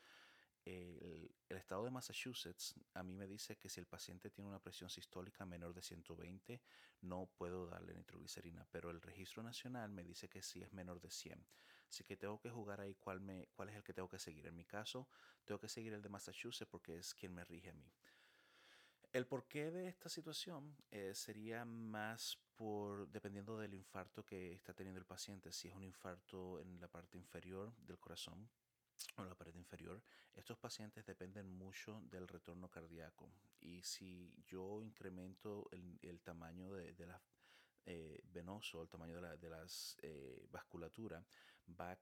[0.66, 4.90] El, estado de Massachusetts a mí me dice que si el paciente tiene una presión
[4.90, 6.62] sistólica menor de 120,
[7.02, 11.12] no puedo darle nitroglicerina, pero el registro nacional me dice que si es menor de
[11.12, 11.46] 100.
[11.88, 14.48] Así que tengo que jugar ahí cuál, me, cuál es el que tengo que seguir.
[14.48, 15.08] En mi caso,
[15.46, 17.92] tengo que seguir el de Massachusetts porque es quien me rige a mí.
[19.12, 25.00] El porqué de esta situación eh, sería más por dependiendo del infarto que está teniendo
[25.00, 25.52] el paciente.
[25.52, 28.50] Si es un infarto en la parte inferior del corazón
[29.18, 30.02] o la pared inferior,
[30.34, 33.32] estos pacientes dependen mucho del retorno cardíaco.
[33.62, 37.22] Y si yo incremento el, tamaño de, la
[37.86, 41.24] eh, venoso, el tamaño de, la, de las eh, vasculatura,
[41.80, 41.98] va a,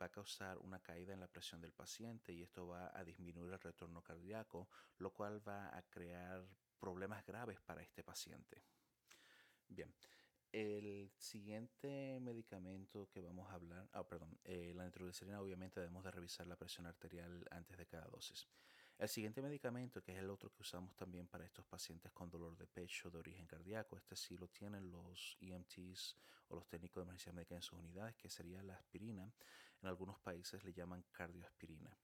[0.00, 3.52] va a causar una caída en la presión del paciente y esto va a disminuir
[3.52, 6.44] el retorno cardíaco, lo cual va a crear
[6.78, 8.62] problemas graves para este paciente.
[9.68, 9.92] Bien,
[10.52, 16.10] el siguiente medicamento que vamos a hablar, ah, perdón, eh, la nitroglicerina obviamente debemos de
[16.10, 18.46] revisar la presión arterial antes de cada dosis.
[18.98, 22.56] El siguiente medicamento, que es el otro que usamos también para estos pacientes con dolor
[22.56, 26.16] de pecho de origen cardíaco, este sí lo tienen los EMTs
[26.48, 29.30] o los técnicos de emergencia médica en sus unidades, que sería la aspirina.
[29.82, 31.94] En algunos países le llaman cardioaspirina.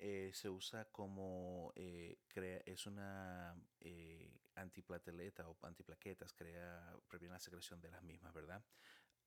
[0.00, 7.40] Eh, se usa como eh, crea, es una eh, antiplateleta o antiplaquetas, crea, previene la
[7.40, 8.62] secreción de las mismas, ¿verdad?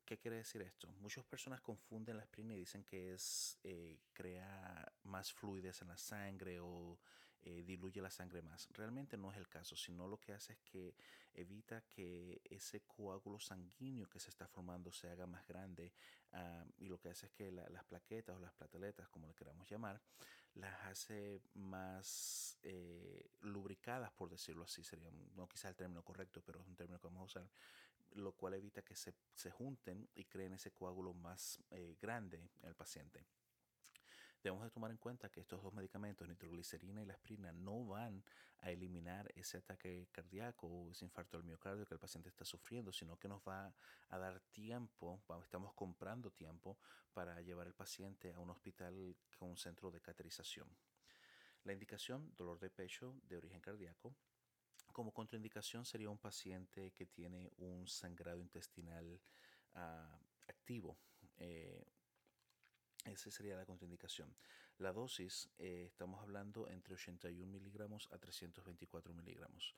[0.06, 0.92] ¿Qué quiere decir esto?
[1.00, 5.98] Muchas personas confunden la aspirina y dicen que es eh, crea más fluidez en la
[5.98, 7.00] sangre o
[7.44, 8.68] eh, diluye la sangre más.
[8.72, 10.96] Realmente no es el caso, sino lo que hace es que
[11.34, 15.94] evita que ese coágulo sanguíneo que se está formando se haga más grande
[16.34, 19.68] ah, y lo que hace es que las plaquetas o las plateletas, como le queramos
[19.70, 20.02] llamar,
[20.56, 26.60] las hace más eh, lubricadas, por decirlo así, sería no quizás el término correcto, pero
[26.60, 27.50] es un término que vamos a usar,
[28.14, 29.14] lo cual evita que se,
[29.52, 33.26] junten y creen ese coágulo más eh, grande en el paciente.
[34.44, 38.24] Debemos de tomar en cuenta que estos dos medicamentos, nitroglicerina y la aspirina, no van
[38.60, 42.92] a eliminar ese ataque cardíaco o ese infarto al miocardio que el paciente está sufriendo,
[42.92, 43.74] sino que nos va
[44.10, 46.80] a dar tiempo, estamos comprando tiempo
[47.14, 50.68] para llevar al paciente a un hospital con un centro de caterización.
[51.64, 54.16] La indicación, dolor de pecho de origen cardíaco,
[54.92, 59.22] como contraindicación sería un paciente que tiene un sangrado intestinal
[59.76, 60.98] ah, activo.
[61.38, 61.86] Eh,
[63.06, 64.36] esa sería la contraindicación.
[64.78, 69.76] La dosis, eh, estamos hablando entre 81 miligramos a 324 miligramos.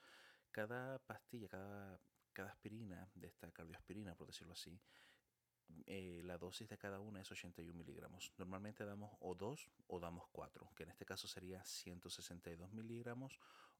[0.51, 1.99] Cada pastilla, cada,
[2.31, 4.79] cada aspirina, de esta cardioaspirina, por decirlo así,
[5.85, 8.31] eh, la dosis de cada una es 81 miligramos.
[8.37, 13.39] Normalmente damos o dos o damos cuatro, que en este caso sería 162 miligramos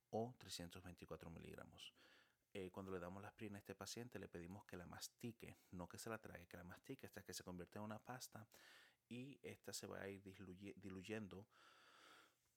[0.10, 1.94] o 324 miligramos.
[2.54, 5.88] Eh, cuando le damos la aspirina a este paciente, le pedimos que la mastique, no
[5.88, 8.48] que se la trague, que la mastique hasta que se convierta en una pasta
[9.10, 10.22] y esta se va a ir
[10.76, 11.48] diluyendo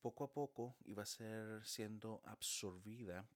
[0.01, 3.27] poco a poco y va a ser siendo absorbida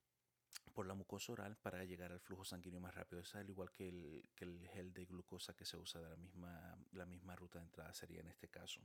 [0.72, 3.22] por la mucosa oral para llegar al flujo sanguíneo más rápido.
[3.22, 7.06] Es al igual que el, gel de glucosa que se usa de la misma, la
[7.06, 8.80] misma ruta de entrada sería en este caso.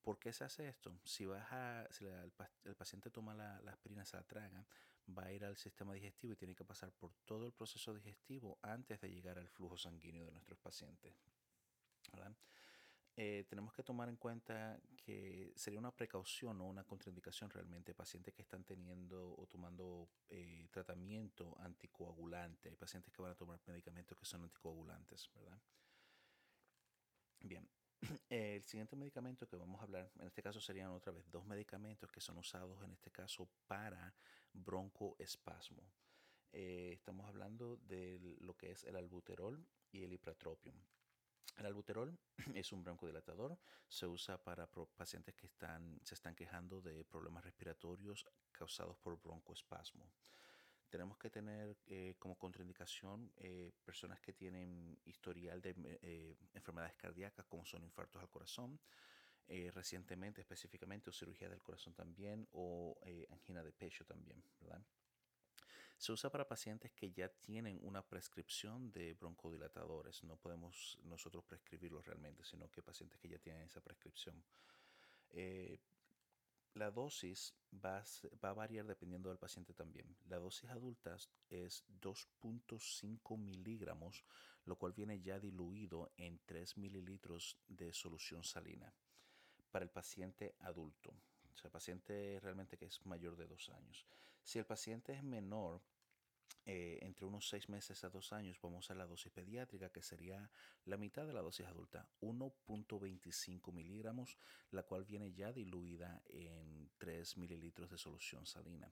[0.00, 0.98] ¿Por qué se hace esto?
[1.04, 1.46] Si, vas
[1.90, 2.32] si el,
[2.76, 4.66] paciente toma la, la, aspirina, se la traga,
[5.16, 8.58] va a ir al sistema digestivo y tiene que pasar por todo el proceso digestivo
[8.62, 11.14] antes de llegar al flujo sanguíneo de nuestros pacientes.
[13.20, 18.32] Eh, tenemos que tomar en cuenta que sería una precaución o una contraindicación realmente pacientes
[18.32, 22.68] que están teniendo o tomando eh, tratamiento anticoagulante.
[22.68, 25.60] Hay pacientes que van a tomar medicamentos que son anticoagulantes, ¿verdad?
[27.40, 27.68] Bien,
[28.30, 32.12] el siguiente medicamento que vamos a hablar, en este caso serían otra vez dos medicamentos
[32.12, 34.14] que son usados en este caso para
[34.52, 35.82] broncoespasmo.
[36.52, 40.76] Eh, estamos hablando de lo que es el albuterol y el ipratropium.
[41.56, 42.16] El albuterol
[42.54, 43.58] es un broncodilatador,
[43.88, 50.08] se usa para pacientes que están, se están quejando de problemas respiratorios causados por broncoespasmo.
[50.88, 57.44] Tenemos que tener eh, como contraindicación eh, personas que tienen historial de eh, enfermedades cardíacas
[57.46, 58.80] como son infartos al corazón,
[59.72, 62.94] recientemente específicamente o cirugía del corazón también o
[63.30, 64.44] angina de pecho también.
[65.98, 70.22] Se usa para pacientes que ya tienen una prescripción de broncodilatadores.
[70.24, 74.42] No podemos nosotros prescribirlos realmente, sino que pacientes que ya tienen esa prescripción.
[75.30, 75.80] Eh,
[76.74, 77.52] la dosis
[77.84, 78.04] va
[78.42, 80.16] a, variar dependiendo del paciente también.
[80.28, 81.16] La dosis adulta
[81.50, 84.24] es 2.5 miligramos,
[84.64, 88.94] lo cual viene ya diluido en 3 mililitros de solución salina
[89.72, 91.12] para el paciente adulto
[91.58, 94.06] o sea, paciente realmente que es mayor de dos años.
[94.48, 95.82] Si el paciente es menor,
[96.64, 100.50] eh, entre unos seis meses a dos años, vamos a la dosis pediátrica, que sería
[100.86, 104.38] la mitad de la dosis adulta, 1.25 miligramos,
[104.70, 108.90] la cual viene ya diluida en 3 mililitros de solución salina.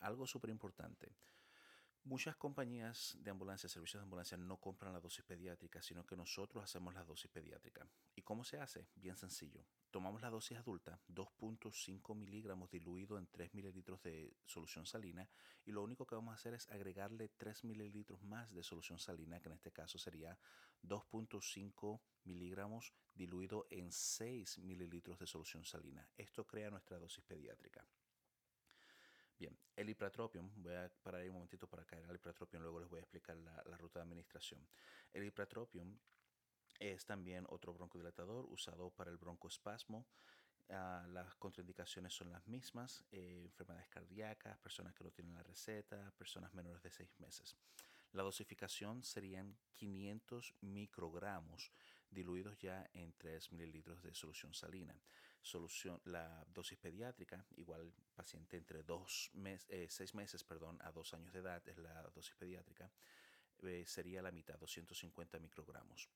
[0.00, 1.16] Algo súper importante.
[2.04, 6.64] Muchas compañías de ambulancia, servicios de ambulancia, no compran la dosis pediátrica, sino que nosotros
[6.64, 7.86] hacemos la dosis pediátrica.
[8.16, 8.88] ¿Y cómo se hace?
[8.96, 9.64] Bien sencillo.
[9.92, 15.30] Tomamos la dosis adulta, 2.5 miligramos diluido en 3 mililitros de solución salina,
[15.64, 19.38] y lo único que vamos a hacer es agregarle 3 mililitros más de solución salina,
[19.38, 20.36] que en este caso sería
[20.82, 26.08] 2.5 miligramos diluido en 6 mililitros de solución salina.
[26.16, 27.86] Esto crea nuestra dosis pediátrica.
[29.42, 32.88] Bien, el ipratropium, voy a parar ahí un momentito para caer al ipratropium, luego les
[32.88, 34.64] voy a explicar la, ruta de administración.
[35.12, 35.98] El ipratropium
[36.78, 40.06] es también otro broncodilatador usado para el broncoespasmo.
[40.70, 46.12] Ah, las contraindicaciones son las mismas, eh, enfermedades cardíacas, personas que no tienen la receta,
[46.16, 47.56] personas menores de 6 meses.
[48.12, 51.72] La dosificación serían 500 microgramos
[52.08, 54.94] diluidos ya en 3 mililitros de solución salina.
[55.42, 61.68] Solución, la dosis pediátrica, igual paciente entre 6 meses perdón, a 2 años de edad
[61.68, 62.90] es la dosis pediátrica,
[63.62, 66.08] eh, sería la mitad, 250 microgramos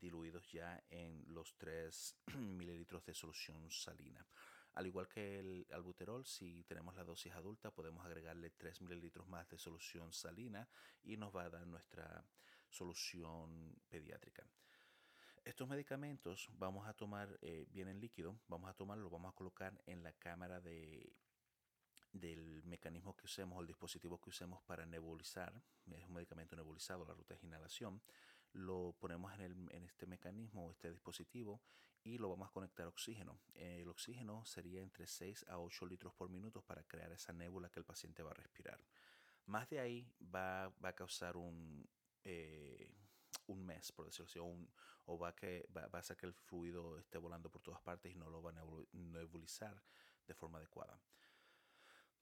[0.00, 4.26] diluidos ya en los 3 mililitros de solución salina.
[4.74, 9.48] Al igual que el albuterol, si tenemos la dosis adulta, podemos agregarle 3 mililitros más
[9.48, 10.68] de solución salina
[11.04, 12.24] y nos va a dar nuestra
[12.68, 14.44] solución pediátrica.
[15.44, 20.02] Estos medicamentos vamos a tomar, eh, vienen líquido, vamos a tomarlo, vamos a colocar en
[20.02, 21.12] la cámara de,
[22.12, 25.52] del mecanismo que usemos, el dispositivo que usemos para nebulizar,
[25.92, 28.00] es un medicamento nebulizado, la ruta de inhalación,
[28.54, 31.60] lo ponemos en, el, en este mecanismo este dispositivo
[32.04, 33.38] y lo vamos a conectar a oxígeno.
[33.52, 37.80] El oxígeno sería entre 6 a 8 litros por minuto para crear esa nébula que
[37.80, 38.80] el paciente va a respirar.
[39.46, 41.86] Más de ahí va, va a causar un,
[42.22, 43.03] eh,
[43.46, 44.38] un mes, por decirlo así,
[45.06, 48.16] o, va, que, va, a hacer que el fluido esté volando por todas partes y
[48.16, 49.82] no lo va a nebulizar
[50.26, 50.98] de forma adecuada.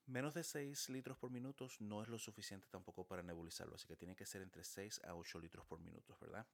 [0.06, 3.96] Menos de 6 litros por minuto no es lo suficiente tampoco para nebulizarlo, así que
[3.96, 6.46] tiene que ser entre 6 a 8 litros por minuto, ¿verdad?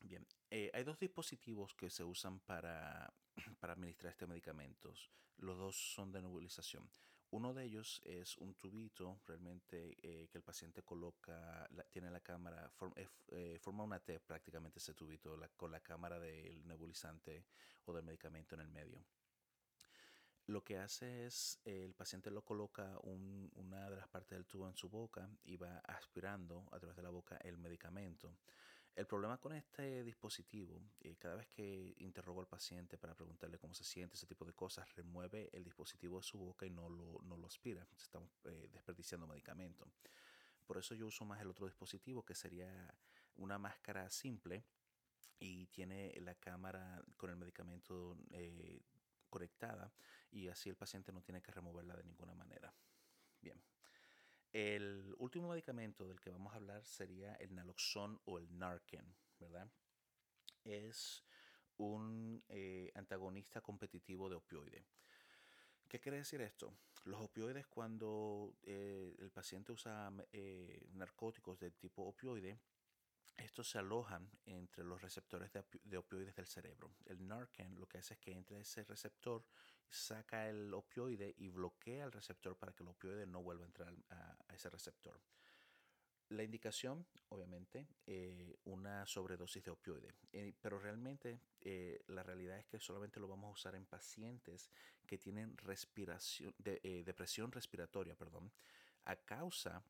[0.00, 3.12] Bien, eh, hay dos dispositivos que se usan para,
[3.58, 4.92] para administrar este medicamento.
[5.38, 6.88] Los dos son de nebulización.
[7.30, 12.70] Uno de ellos es un tubito realmente eh, que el paciente coloca, tiene la cámara,
[13.28, 17.44] eh, forma una T prácticamente ese tubito con la cámara del nebulizante
[17.84, 19.04] o del medicamento en el medio
[20.48, 24.74] lo que hace es el paciente lo coloca una de las partes del tubo en
[24.74, 28.34] su boca y va aspirando a través de la boca el medicamento.
[28.94, 33.72] El problema con este dispositivo, eh, cada vez que interrogo al paciente para preguntarle cómo
[33.72, 37.20] se siente, ese tipo de cosas, remueve el dispositivo de su boca y no lo,
[37.22, 37.86] no lo aspira.
[37.96, 39.86] Estamos eh, desperdiciando medicamento.
[40.66, 42.92] Por eso yo uso más el otro dispositivo, que sería
[43.36, 44.64] una máscara simple
[45.38, 48.82] y tiene la cámara con el medicamento eh,
[49.30, 49.92] conectada
[50.30, 52.74] y así el paciente no tiene que removerla de ninguna manera.
[53.40, 53.60] Bien.
[54.52, 59.70] El último medicamento del que vamos a hablar sería el naloxón o el Narcan, ¿verdad?
[60.64, 61.24] Es
[61.76, 64.84] un eh, antagonista competitivo de opioide.
[65.88, 66.72] ¿Qué quiere decir esto?
[67.04, 72.58] Los opioides cuando eh, el paciente usa eh, narcóticos de tipo opioide,
[73.36, 76.96] estos se alojan entre los receptores de, opioides del cerebro.
[77.06, 79.44] El Narcan lo que hace es que entre ese receptor,
[79.90, 83.94] saca el opioide y bloquea el receptor para que el opioide no vuelva a entrar
[84.10, 85.20] a, ese receptor.
[86.30, 92.66] La indicación, obviamente, eh, una sobredosis de opioide, eh, pero realmente eh, la realidad es
[92.66, 94.70] que solamente lo vamos a usar en pacientes
[95.06, 98.52] que tienen respiración, de, depresión respiratoria, perdón,
[99.06, 99.82] a causa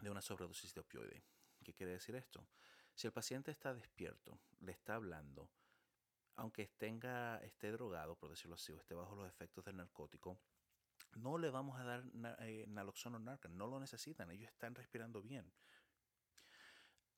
[0.00, 1.22] de una sobredosis de opioide.
[1.64, 2.46] ¿Qué quiere decir esto?
[2.94, 5.50] Si el paciente está despierto, le está hablando,
[6.36, 10.38] aunque tenga, esté drogado, por decirlo así, o esté bajo los efectos del narcótico,
[11.14, 12.04] no le vamos a dar
[12.40, 15.52] eh, naloxona o narcan, no lo necesitan, ellos están respirando bien.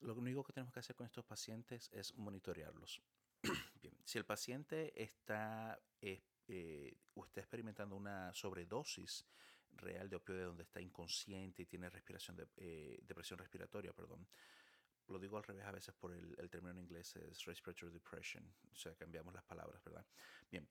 [0.00, 3.00] Lo único que tenemos que hacer con estos pacientes es monitorearlos.
[4.04, 9.26] si el paciente está eh, o está experimentando una sobredosis
[9.72, 14.26] real de opioide donde está inconsciente y tiene respiración de, eh, depresión respiratoria, perdón,
[15.08, 18.44] lo digo al revés a veces por el, el, término en inglés, es respiratory depression,
[18.72, 20.06] o sea, cambiamos las palabras, ¿verdad?
[20.50, 20.68] Bien,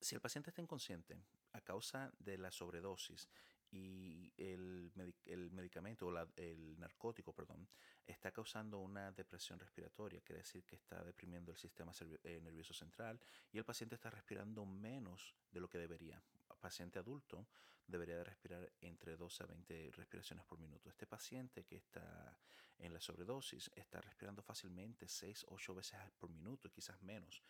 [0.00, 1.18] si el paciente está inconsciente
[1.52, 3.28] a causa de la sobredosis
[3.70, 4.92] y el,
[5.24, 7.68] el medicamento o el narcótico, perdón,
[8.06, 11.92] está causando una depresión respiratoria, quiere decir que está deprimiendo el sistema
[12.22, 13.20] eh, nervioso central
[13.52, 16.22] y el paciente está respirando menos de lo que debería.
[16.60, 17.46] paciente adulto
[17.86, 20.90] debería de respirar entre 12 a 20 respiraciones por minuto.
[20.90, 22.36] Este paciente que está
[22.78, 27.42] en la sobredosis está respirando fácilmente 6, 8 veces por minuto quizás menos.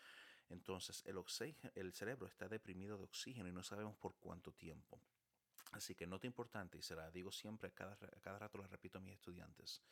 [0.48, 1.18] Entonces el,
[1.74, 5.00] el cerebro está deprimido de oxígeno y no sabemos por cuánto tiempo.
[5.72, 8.98] Así que nota importante, y se la digo siempre, a cada, cada rato la repito
[8.98, 9.82] a mis estudiantes,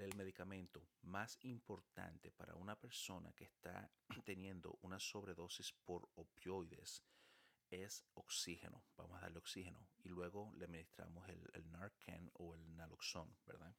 [0.00, 3.90] el medicamento más importante para una persona que está
[4.24, 7.02] teniendo una sobredosis por opioides
[7.72, 8.84] es oxígeno.
[8.96, 13.74] Vamos a darle oxígeno y luego le administramos el, Narcan o el naloxón, ¿verdad?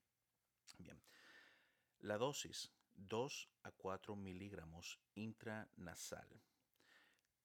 [0.80, 1.00] Bien.
[2.00, 6.42] La dosis 2 a 4 miligramos intranasal.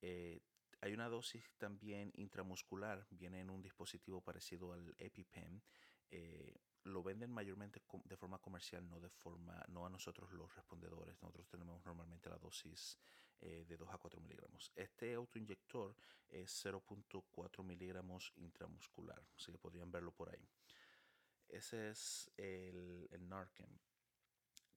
[0.01, 0.40] Eh,
[0.80, 5.62] hay una dosis también intramuscular, viene en un dispositivo parecido al EpiPen.
[6.11, 11.20] Eh, lo venden mayormente de forma comercial, no de forma, no a nosotros los respondedores.
[11.20, 12.99] Nosotros tenemos normalmente la dosis
[13.41, 14.72] eh, de 2 a 4 miligramos.
[14.74, 15.95] Este autoinyector
[16.28, 20.49] es 0.4 miligramos intramuscular, así que podrían verlo por ahí.
[21.49, 23.80] Ese es el, el Narcan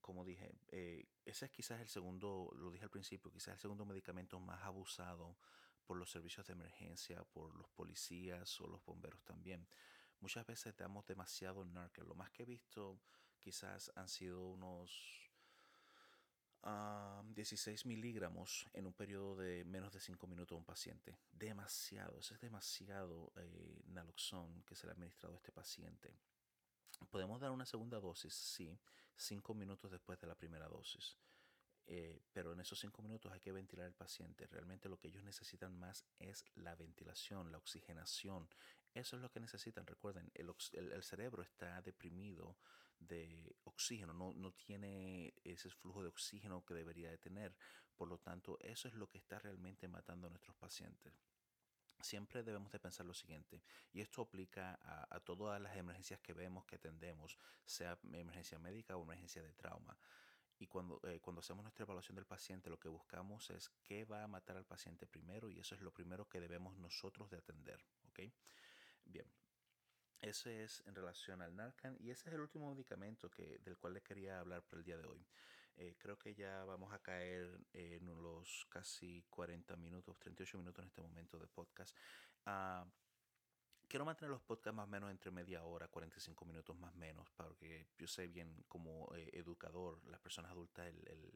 [0.02, 3.86] como dije, eh, ese es quizás el segundo, lo dije al principio, quizás el segundo
[3.86, 5.38] medicamento más abusado
[5.86, 9.66] por los servicios de emergencia, por los policías o los bomberos también.
[10.20, 12.06] Muchas veces damos demasiado Narcan.
[12.06, 13.00] Lo más que he visto
[13.38, 15.21] quizás han sido unos
[16.62, 21.18] 16 miligramos en un periodo de menos de 5 minutos a un paciente.
[21.32, 26.14] Demasiado, eso es demasiado eh, naloxón que se le ha administrado a este paciente.
[27.10, 28.78] Podemos dar una segunda dosis, sí,
[29.16, 31.16] cinco minutos después de la primera dosis.
[31.86, 34.46] Eh, pero en esos cinco minutos hay que ventilar al paciente.
[34.46, 38.48] Realmente lo que ellos necesitan más es la ventilación, la oxigenación.
[38.94, 39.86] Eso es lo que necesitan.
[39.86, 42.56] Recuerden, el, cerebro está deprimido
[43.08, 47.54] de oxígeno, no, no, tiene ese flujo de oxígeno que debería de tener.
[47.96, 51.12] Por lo tanto, eso es lo que está realmente matando a nuestros pacientes
[52.02, 56.64] siempre debemos de pensar lo siguiente, y esto aplica a, todas las emergencias que vemos,
[56.64, 59.96] que atendemos, sea emergencia médica o emergencia de trauma.
[60.58, 64.22] Y cuando, eh, cuando hacemos nuestra evaluación del paciente, lo que buscamos es qué va
[64.22, 67.80] a matar al paciente primero, y eso es lo primero que debemos nosotros de atender.
[68.08, 68.20] ¿ok?
[69.04, 69.26] Bien,
[70.22, 73.94] ese es en relación al Narcan, y ese es el último medicamento que, del cual
[73.94, 75.26] le quería hablar por el día de hoy.
[75.76, 80.88] Eh, creo que ya vamos a caer en los casi 40 minutos, 38 minutos en
[80.88, 81.96] este momento de podcast.
[82.46, 82.88] Uh,
[83.88, 87.28] quiero mantener los podcasts más o menos entre media hora, 45 minutos más o menos,
[87.36, 91.32] porque yo sé bien como eh, educador, las personas adultas, el, el,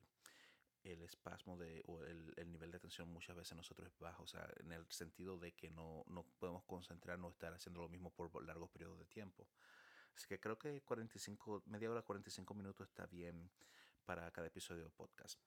[0.93, 4.27] el espasmo de, o el, el, nivel de atención muchas veces nosotros es bajo, o
[4.27, 8.45] sea, en el sentido de que no, no podemos concentrarnos, estar haciendo lo mismo por
[8.45, 9.49] largos periodos de tiempo.
[10.15, 13.51] Así que creo que 45, media hora, 45 minutos está bien
[14.05, 15.39] para cada episodio de podcast.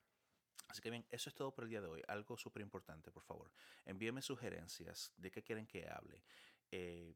[0.68, 2.04] Así que bien, eso es todo por el día de hoy.
[2.08, 3.52] Algo súper importante, por favor.
[3.86, 6.24] Envíenme sugerencias de qué quieren que hable.
[6.70, 7.16] Eh,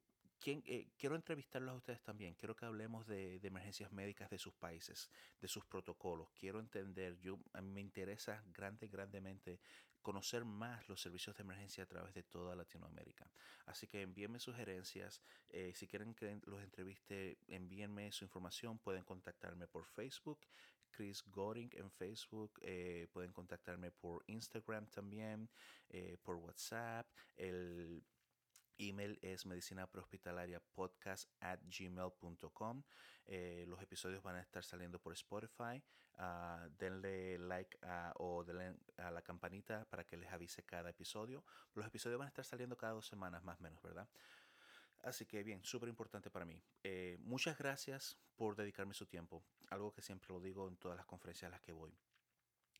[0.51, 2.35] eh, quiero entrevistarlos a ustedes también.
[2.35, 6.29] Quiero que hablemos de, emergencias médicas de sus países, de sus protocolos.
[6.31, 9.59] Quiero entender, yo a mí me interesa grande, grandemente
[10.01, 13.31] conocer más los servicios de emergencia a través de toda Latinoamérica.
[13.65, 15.21] Así que envíenme sugerencias.
[15.49, 18.79] Eh, si quieren que los entreviste, envíenme su información.
[18.79, 20.39] Pueden contactarme por Facebook,
[20.91, 22.59] Chris Goring en Facebook.
[22.61, 25.49] Eh, pueden contactarme por Instagram también,
[26.23, 27.07] por WhatsApp.
[27.37, 28.03] El
[28.77, 32.83] email es medicina podcast at gmail.com.
[33.25, 35.81] Eh, los episodios van a estar saliendo por Spotify.
[36.19, 37.75] Uh, denle like
[38.17, 41.43] o denle a la campanita para que les avise cada episodio.
[41.73, 44.07] Los episodios van a estar saliendo cada dos semanas más o menos, ¿verdad?
[45.03, 46.61] Así que bien, súper importante para mí.
[46.83, 49.43] Eh, muchas gracias por dedicarme su tiempo.
[49.69, 51.93] Algo que siempre lo digo en todas las conferencias a las que voy.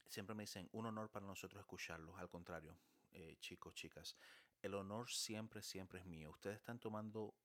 [0.07, 2.17] Siempre me dicen, un honor para nosotros escucharlos.
[2.17, 2.77] Al contrario,
[3.11, 4.15] eh, chicos, chicas,
[4.63, 6.31] el honor siempre, siempre es mío.
[6.31, 7.35] Ustedes están tomando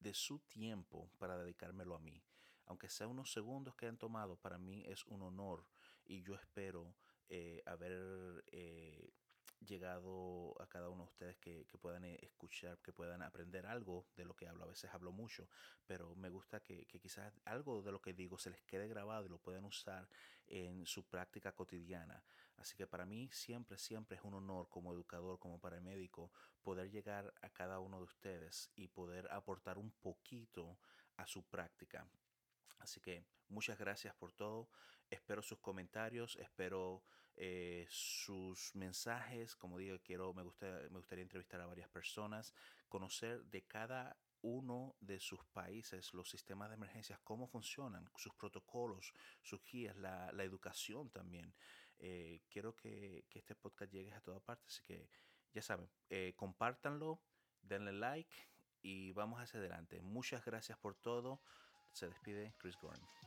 [0.00, 2.24] de su tiempo para dedicármelo a mí.
[2.66, 5.66] Aunque sea unos segundos que han tomado, para mí es un honor
[6.04, 6.94] y yo espero
[7.28, 9.10] eh, haber eh,
[9.64, 14.24] llegado a cada uno de ustedes que, puedan eh, escuchar, que puedan aprender algo de
[14.24, 14.64] lo que hablo.
[14.64, 15.48] A veces hablo mucho,
[15.86, 19.26] pero me gusta que, que, quizás algo de lo que digo se les quede grabado
[19.26, 20.08] y lo puedan usar
[20.46, 22.22] en su práctica cotidiana.
[22.56, 26.30] Así que para mí siempre, siempre es un honor como educador, como paramédico,
[26.62, 30.78] poder llegar a cada uno de ustedes y poder aportar un poquito
[31.16, 32.06] a su práctica.
[32.78, 34.68] Así que muchas gracias por todo.
[35.10, 37.02] Espero sus comentarios, espero
[37.36, 39.56] eh, sus mensajes.
[39.56, 42.54] Como digo, quiero, me, gusta, me gustaría entrevistar a varias personas,
[42.88, 49.12] conocer de cada uno de sus países los sistemas de emergencias, cómo funcionan, sus protocolos,
[49.42, 51.54] sus guías, la, educación también.
[51.98, 55.08] Eh, quiero que, este podcast llegue a toda parte, así que
[55.52, 57.20] ya saben, eh, compártanlo,
[57.62, 58.34] denle like
[58.82, 60.02] y vamos hacia adelante.
[60.02, 61.40] Muchas gracias por todo.
[61.92, 63.21] Se despide Chris Gordon.